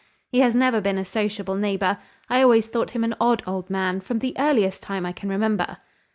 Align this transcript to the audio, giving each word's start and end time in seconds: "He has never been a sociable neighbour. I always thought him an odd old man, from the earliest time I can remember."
"He 0.31 0.39
has 0.39 0.55
never 0.55 0.81
been 0.81 0.97
a 0.97 1.05
sociable 1.05 1.53
neighbour. 1.53 1.99
I 2.27 2.41
always 2.41 2.65
thought 2.65 2.89
him 2.89 3.03
an 3.03 3.15
odd 3.21 3.43
old 3.45 3.69
man, 3.69 3.99
from 4.01 4.17
the 4.17 4.35
earliest 4.39 4.81
time 4.81 5.05
I 5.05 5.11
can 5.11 5.29
remember." 5.29 5.77